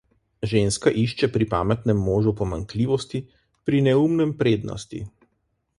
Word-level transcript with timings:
Ženska 0.53 0.93
išče 1.01 1.29
pri 1.35 1.47
pametnem 1.51 2.01
možu 2.07 2.33
pomanjkljivost, 2.41 3.15
pri 3.69 3.85
neumnem 3.91 4.37
prednosti. 4.43 5.07